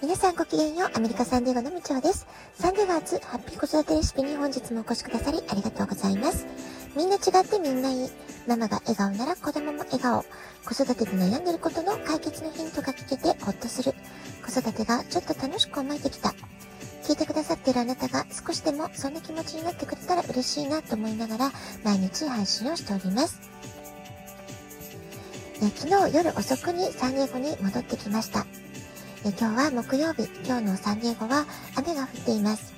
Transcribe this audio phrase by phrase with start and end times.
[0.00, 2.24] 皆さんごきげんよう、アメリカサンデーゴのみちょです。
[2.54, 6.46] サンデーガーツ、ハッピー子育てレシピに本日もお越しくださりありがとうございます。
[6.96, 8.08] みんな違ってみんないい。
[8.46, 10.24] ママが笑顔なら子供も笑顔。
[10.64, 13.92] 子育てで悩んでることの解決のヒントが聞けてほっとする。
[14.46, 16.32] 子育てがちょっと楽しく思えてきた。
[17.02, 21.50] 聞いてくださっているあなたが少しでもそんな気持ちになってくれたら嬉しいなと思いながら
[21.82, 23.40] 毎日配信をしております。
[25.60, 28.46] 昨日夜遅くにサンデーゴに戻ってきました。
[29.24, 32.72] え今日は木曜日、今日のサンディエゴは雨が降っています。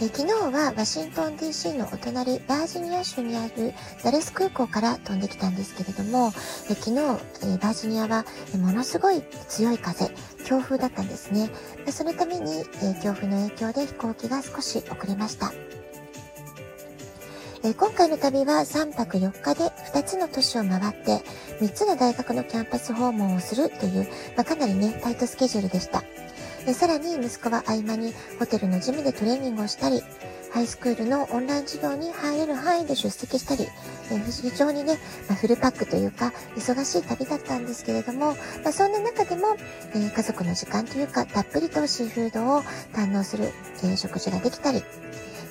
[0.00, 3.72] え昨日はワシントン DC のお隣バージニア州にある
[4.04, 6.32] ダレス空港から飛んできたんですけれども、
[6.70, 7.00] え昨日、
[7.42, 8.24] えバージニアは
[8.56, 10.10] ものすごい強い風、
[10.44, 11.50] 強風だったんですね。
[11.90, 15.52] そのために、え強風の影響で飛行機が少し遅れました。
[17.66, 21.18] え今回の旅は3泊4日で2つの都市を回って
[21.60, 26.04] 3つの大学のキャンパス訪問をするという、まあ、かなりね、タイトスケジュールでした。
[26.68, 30.00] えさらに息子は合間にホテルのジムでトレーニングをしたり、
[30.52, 33.66] ハイスクールのオンライン授業に入れる範囲で出席したり、
[34.12, 34.98] え非常にね、
[35.28, 39.56] まあ、フルパックというか、忙しい旅だったんですけれども、まあ、そんな中でも、
[39.92, 43.50] えー、家族の時間というか、たっぷりとシーフードを堪能する、
[43.82, 44.84] えー、食事ができたり、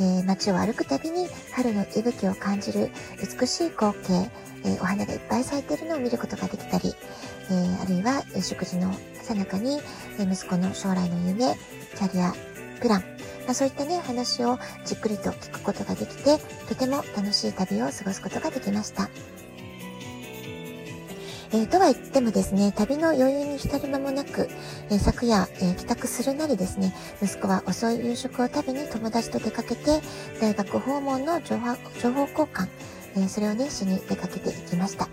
[0.00, 4.30] えー、街を歩くたびに春の息吹を感じる美しい光景、
[4.64, 6.94] えー、お花がいっぱい咲いているのを見ることができたり、
[7.50, 9.80] えー、あるいは、食事のさなかに、
[10.18, 11.54] え息子の将来の夢、
[11.96, 12.32] キャリア、
[12.80, 19.08] プラン、まあ、そういったね、話をじっくりと聞くことができて、とても楽しい旅を過ごすことができました。
[21.50, 24.50] えー、とは言ってもですね、旅の余裕に浸る間もなく、
[24.90, 30.02] えー、昨夜、えー、帰宅するなりですね、息子は遅い夕食を食べに友達と出かけて、
[30.42, 32.68] 大学訪問の情報情報交換、
[33.16, 35.08] えそれをね、しに出かけていきました。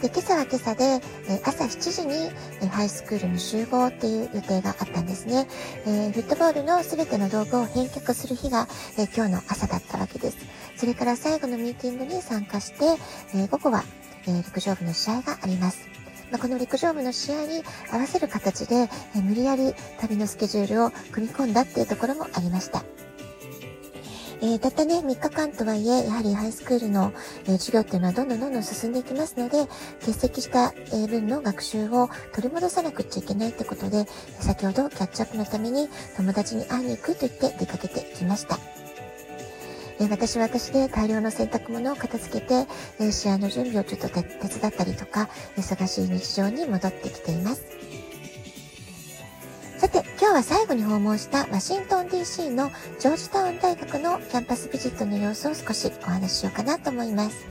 [0.00, 0.84] で、今朝は今朝で、
[1.28, 2.30] え朝7時に、
[2.62, 5.46] えハイスクールに集合っていう予定があったんですね。
[5.86, 10.38] えフットボールの全ての道具を返却する日が、え今日の朝だったわけです。
[10.76, 12.96] それから最後のミーティングに参加して、
[13.34, 13.84] え午後は
[14.26, 15.88] え、陸上部の試合があります。
[16.30, 22.84] まあ、この陸上部の試合に合わせる形で、え、無理やり旅のスケジュールを組み込んだっていうところもありました。
[24.40, 27.14] えー、たったね、3日間とはいえ、やはりハイスクールの、
[27.44, 29.66] えー、授業っていうのはどんどんどんどん進んでいきますので、
[30.00, 34.06] 欠席した、えー、分の学習を取り戻さなくちゃいけないってことで、
[34.40, 38.58] 先ほどキャッチアップのために友達に会いに行くと言って出かけてきました。
[40.00, 42.66] え私は私で大量の洗濯物を片付けて、
[42.98, 47.64] え試合の準備をちょっと手伝ったりとか、忙しい日常に戻ってきています。
[49.78, 57.46] さて、今日は最後に訪問したワシントン DC のジョージタウン大学のキャンパスビジットの様子を少しお話ししようかなと思います。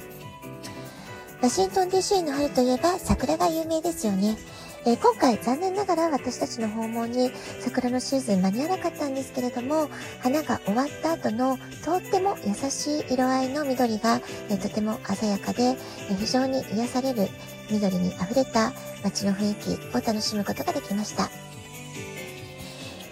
[1.42, 4.38] ワシントン DC の春といえば桜が有名ですよね。
[4.86, 9.90] えー、今回残念ながら私たちの訪問に桜のシーズン間に合わなかったんですけれども、
[10.20, 17.30] 花が終わった後のとっても優しい色合いの緑が、えー、とても鮮やかで、えー、非常に癒される
[17.72, 18.74] 緑に溢れた
[19.04, 21.43] 街の雰囲気を楽しむことができました。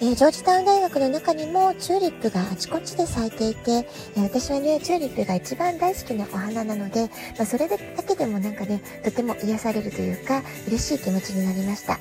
[0.03, 7.01] えー、ジョージタウン大学の中にもチューリップがあちこちで咲いていて、えー、私はね、チューリップが一番大好きなお花なので、
[7.37, 11.99] まあ、それだけでもなんかね、とても癒されるというか、嬉しい気持ちになりました。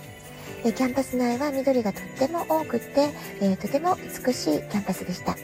[0.64, 3.10] えー、キャンパス内は緑がとっても多くって、
[3.42, 5.36] えとても美しいキャンパスでした。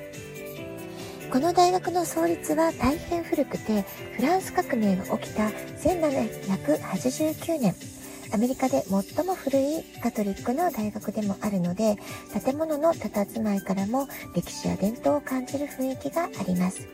[1.30, 3.84] この大学の創立は大変古くて、
[4.16, 7.95] フランス革命が起きた1789年。
[8.32, 11.96] アメリカで最も古いカトリックの大学でもあるので、
[12.44, 16.86] 建物の佇まいからも歴史や伝統を感じる雰囲気があります。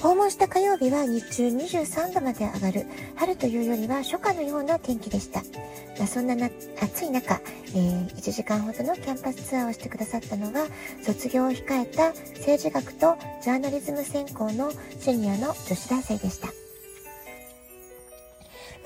[0.00, 2.86] 訪問した火曜日は日中23度まで上がる
[3.16, 5.42] 春というよりは初夏のような天気でした。
[5.98, 6.34] まあ、そんな
[6.80, 10.66] 暑い中、えー、1時間ほどのキャンパスツアーをしてくださったのは
[11.02, 12.08] 卒業を控えた
[12.38, 14.70] 政治学とジャーナリズム専攻の
[15.00, 16.65] シニアの女子大生でした。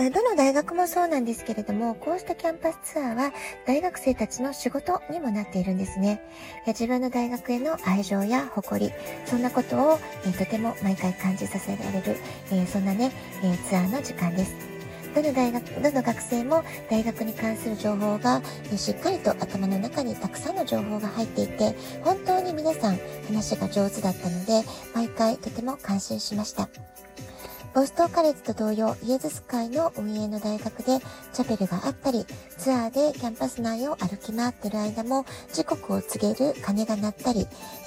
[0.00, 3.32] まあ、どの大学もそうなんですけれども、こうしたキャンパスツアーは
[3.66, 6.22] 大学生たちの仕事にもなっているんですね。
[6.66, 8.94] 自分の大学への愛情や誇り、
[9.26, 12.16] そんなことを、えとても毎回感じさせられる、
[12.50, 13.12] えそんなね、
[13.44, 14.54] えツアーの時間です。
[15.14, 18.40] どの大学、どの学生も大学に関する情報が
[18.74, 24.62] しっかりと頭の中にたくさんの情報が入っていて、本当に皆さん話が上手だったので、
[24.94, 26.70] 毎回とても感心しました。
[27.72, 30.98] ボストンカレッジと同様、イエズス会の運営の大学で
[31.32, 32.26] チャペルがあったり、
[32.58, 37.46] ツアーでキャンパス内を歩き回ってる間も時刻を告げる鐘が鳴ったり、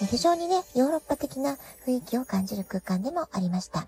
[0.09, 3.87] 非常にね、ヨーロッパ的な雰囲気を感じる空間でもありました。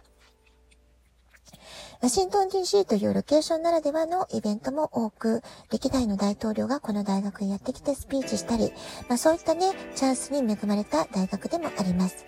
[2.01, 8.73] ワシントン DC というロケーションならではのイベントも多く、歴代の大統領がこの大学へやってきてスピーチしたり、
[9.07, 12.25] まあそういったね、チャンスに恵まれた大学でもあります。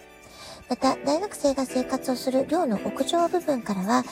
[0.70, 4.04] また、大学生が生活をする寮の屋上部分からは、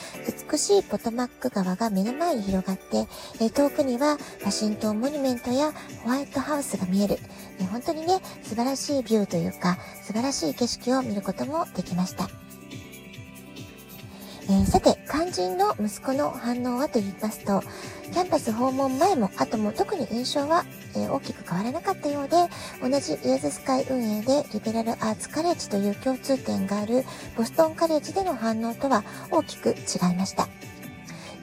[0.50, 3.06] 美しいポトマック川が目の前に広がって、
[3.40, 5.72] え遠くにはワシントンモニュメントや
[6.04, 7.18] ホワイトハウスが見える、
[7.60, 12.45] え本当にね、素晴らしいビューというか、素晴らしい景色を見ることもできました。
[14.48, 17.64] えー、さて、肝心の息子の反応はと言いますと、
[18.12, 20.64] キャンパス訪問前も後も特に印象は、
[20.94, 22.36] えー、大きく変わらなかったようで、
[22.80, 27.04] 同じイエズス会運営でリベラルアーツカレッジという共通点がある
[27.36, 29.02] ボストンカレッジでの反応とは
[29.32, 30.48] 大きく違いました。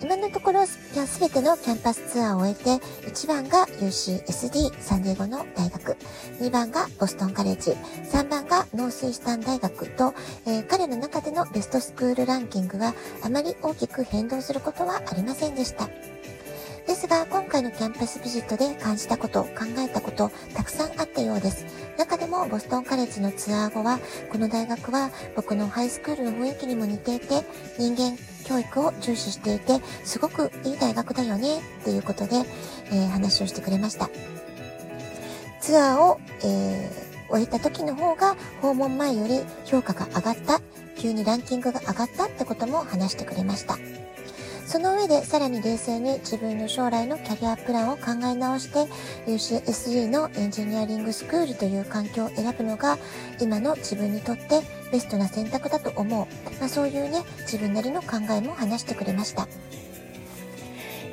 [0.04, 0.78] 今のところ、す
[1.22, 5.96] べてのキャンパスツアーを終えて、1番が UCSD サンディエゴの大学、
[6.42, 10.14] 2番がボストンカレッジ、3番がノースイースタン大学と、
[10.46, 15.88] えー、彼の中でのベストスクールランキングはあまり大きく変動することはありませんでした。
[16.94, 21.66] ですが、今回のキャンパスビジットで感じたこと、考えたこと、たくさんあったようです。
[21.98, 23.98] 中でも、ボストンカレッジのツアー後は、
[24.32, 27.42] この大学は僕のハイスクールの雰囲気にも似ていて、
[27.80, 32.36] 人間教育を重視していて、すごくいい大学だよね、っていうことで、
[32.92, 34.12] えー、話をしてくれました。
[35.62, 40.62] ツアーを、えー、終えた時の方が訪問前より評価が上がった、
[41.00, 43.80] 急にランキングが上がったってことも話してくれました。
[44.74, 48.92] その上でさらに冷静に自分の将来のキャリアプランを考え直して
[49.28, 52.98] UCSG のエンジニアリングスクールという環境を選ぶのが
[53.40, 56.26] 今の自分にとってベストな選択だと思う、
[56.60, 59.48] まあ、そういうね自分なりの考えも話してくれました。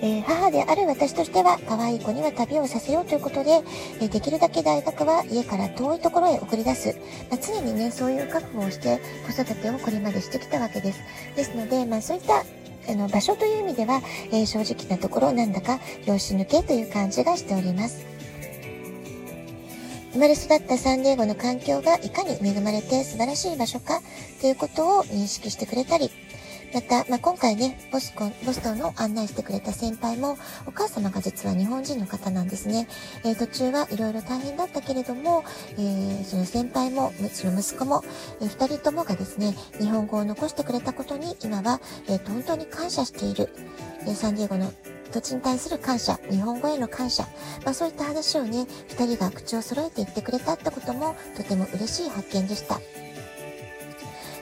[0.00, 3.60] えー、母である私としては可愛い子には旅をさせようということで、
[4.00, 6.96] えー、できるだけ大学は家から遠いところへ送り出す、
[7.30, 11.00] まあ、常にねそういう覚悟をして子育てをこれまでしてきたわけです。
[11.36, 12.42] ですので、まあ、そういった
[12.88, 14.00] あの、場所という意味では、
[14.32, 18.06] えー、正直なところなんだか拍子抜けという感じがしております。
[20.12, 24.00] 生まれ育ったサンディエゴの環境がいかに恵まれて素晴らしい場所か
[24.40, 26.10] ということを認識してくれたり、
[26.72, 32.86] また、まあ、今回ね、ボスコン、ボストンの案内してくれた先輩も、お母様が実は日本人の方なんですね。
[33.24, 38.04] えー、途中はいろいろ大変だったけれども、えー、その先輩も、その息子も、
[38.40, 43.48] えー、二人ともがですね、日本語を残してくれたことに、今は、えっ、と、本当に感謝している。
[44.06, 44.72] えサンディエゴの
[45.12, 47.24] 土地に対する感謝、日本語への感謝、
[47.64, 52.80] まあそういった話をね、二人が口を揃えて言ってくれたってこともとても嬉しい発見でした。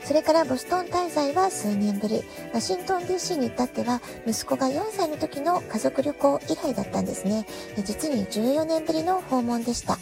[0.08, 2.22] それからボストン滞在は数年ぶり、
[2.54, 7.44] ワシントン DC に至っては息子が4歳の時の家族旅行以来だったんですね。
[7.84, 9.98] 実に14年ぶりの訪問でした。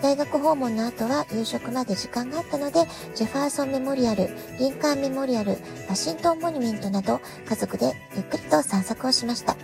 [0.00, 5.58] 大学訪問の後は夕食まで時間があったので、ジェファーソンメモリアル、リンカーンメモリアル、
[5.90, 9.54] ワシントンモニュメントなど家族でゆっくりと散策をしました。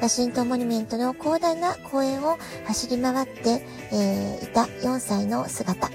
[0.00, 5.90] ワシントンモニュメントの広大な公園を走り回って、えー、いた4歳の姿。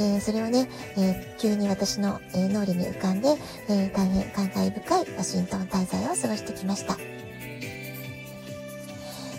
[0.00, 0.66] えー、それをね、
[0.96, 3.36] え、急に私の、え脳裏に浮かんで、
[3.68, 6.96] え大変感慨深いワシントン滞在を過ごしてきました。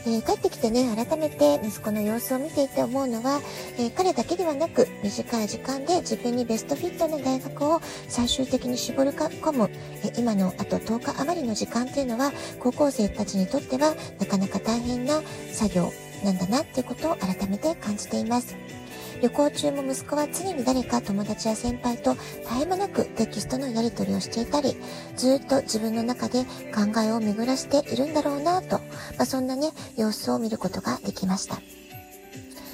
[0.03, 3.39] えー、帰ってきてね、改めて息子の様子を見ていて思うのは、
[3.77, 9.69] えー、彼だけではなく、短い時間で自分にベストフィットな大学を最終的に絞り込む、
[10.03, 15.21] えー、今のあと10日余りの時間っていうのは、高校生たちにとってはなかなか大変な
[15.51, 15.91] 作業
[16.23, 18.80] なんだなっていうことを改めて感じています。
[19.21, 24.75] 旅行中も息子は常に誰か友達や先輩と絶え間なくテキストのやり取りをしていたり、
[25.15, 28.83] ずっと自分の中で考えを巡らしているんだろうなと、ま
[29.19, 31.61] あ、そんなね、様子を見ることができました。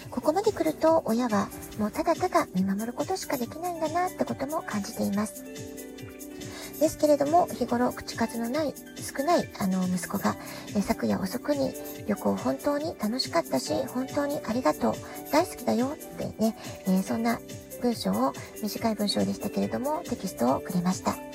[0.09, 5.76] ここまで来ると親はもうただただ見守ることしかできないんだなってことも感じています。
[6.79, 10.35] ですけれども、日頃口数のない、少ないあの息子が、
[10.75, 11.73] え昨夜遅くに
[12.07, 14.93] 旅行本当に楽しかったし、本当にありがとう、
[15.31, 16.55] 大好きだよってね、
[16.85, 17.39] えー、そんな
[17.81, 21.26] 文章を、短い文章でしたけれども、テキストをくれました。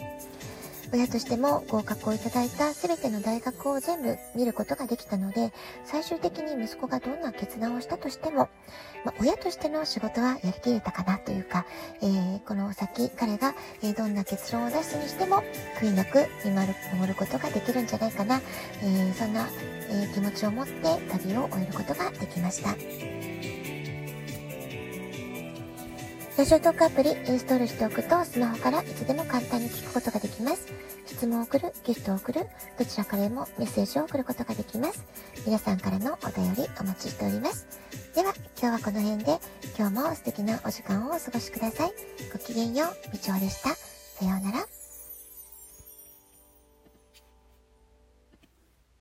[0.93, 5.51] 親としても合格をいただいた全ての大学を全部見ることができたので、
[5.85, 8.51] 最終的に息子がどんな決断をしたとしても、
[9.05, 11.65] まあ、親としての仕事はやりきれたかなというか、
[12.03, 15.43] えー、この先彼が、えどんな結論を出すにしても、
[15.81, 16.69] 悔いなく見守
[17.09, 18.43] ることができるんじゃないかな、
[18.83, 19.49] えー、そんな、
[19.91, 20.73] え気持ちを持って
[21.11, 23.22] 旅を終えることができました。
[26.39, 30.73] ラジオトークアプリインストールしておくとスマホからいつでも簡単に聞くことができます。
[31.07, 32.47] 質問を送る、ゲストを送る、
[32.79, 35.05] どちらからでもメッセージを送ることができます。
[35.45, 37.67] 皆さんからのお便りお待ちしております。
[38.15, 39.39] では、今日はこの辺で、
[39.79, 41.93] 今日も素敵なお時間をお過ごしください。
[42.33, 43.69] ごきげんよう、みちょうでした。
[43.75, 44.82] さようなら。